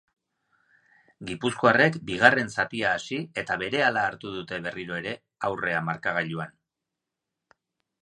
Gipuzkoarrek 1.31 1.99
bigarren 2.07 2.49
zatia 2.55 2.95
hasi 2.95 3.21
eta 3.43 3.59
berehala 3.65 4.09
hartu 4.13 4.35
dute 4.41 4.63
berriro 4.67 5.01
ere 5.05 5.17
aurrea 5.53 5.87
markagailuan. 5.93 6.61